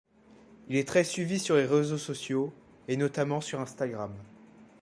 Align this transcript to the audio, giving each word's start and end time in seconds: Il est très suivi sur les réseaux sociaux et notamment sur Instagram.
Il 0.67 0.77
est 0.77 0.87
très 0.87 1.03
suivi 1.03 1.37
sur 1.37 1.55
les 1.57 1.65
réseaux 1.67 1.99
sociaux 1.99 2.51
et 2.87 2.97
notamment 2.97 3.39
sur 3.39 3.59
Instagram. 3.61 4.11